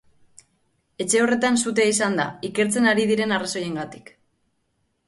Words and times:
Etxe 1.05 1.21
horretan 1.25 1.59
sutea 1.65 1.91
izan 1.91 2.17
da, 2.21 2.27
ikertzen 2.51 2.91
ari 2.95 3.07
diren 3.13 3.39
arrazoiengatik. 3.39 4.13